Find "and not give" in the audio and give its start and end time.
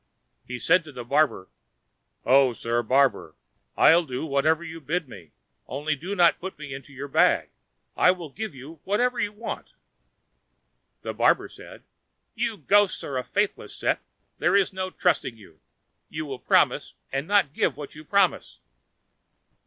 17.11-17.77